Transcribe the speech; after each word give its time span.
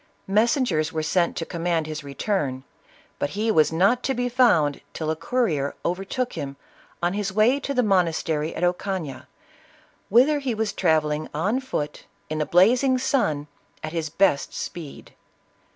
Messengers 0.25 0.91
were 0.91 1.03
sent 1.03 1.35
to 1.37 1.45
command 1.45 1.85
his 1.85 2.03
return, 2.03 2.63
but 3.19 3.29
he 3.37 3.51
was 3.51 3.71
not 3.71 4.01
to 4.01 4.15
be 4.15 4.29
found 4.29 4.81
till 4.95 5.11
a 5.11 5.15
courier 5.15 5.75
overtook 5.85 6.33
him 6.33 6.55
on 7.03 7.13
his 7.13 7.31
way 7.31 7.59
to 7.59 7.71
the 7.71 7.83
monastery 7.83 8.55
at 8.55 8.63
Ocana, 8.63 9.27
whither 10.09 10.39
he 10.39 10.55
was 10.55 10.73
travelling 10.73 11.29
on 11.35 11.59
foot 11.59 12.05
in 12.31 12.39
the 12.39 12.47
blazing 12.47 12.97
sun, 12.97 13.45
at 13.83 13.93
his 13.93 14.09
best 14.09 14.55
speed. 14.55 15.13